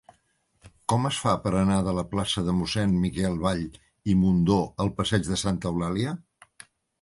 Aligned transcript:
Com 0.93 1.03
es 1.09 1.17
fa 1.25 1.33
per 1.43 1.51
anar 1.59 1.77
de 1.87 1.93
la 1.97 2.03
plaça 2.13 2.43
de 2.47 2.55
Mossèn 2.61 2.95
Miquel 3.03 3.37
Vall 3.43 3.61
i 4.15 4.17
Mundó 4.23 4.57
al 4.87 4.91
passeig 5.03 5.29
de 5.31 5.39
Santa 5.43 5.73
Eulàlia? 5.75 6.17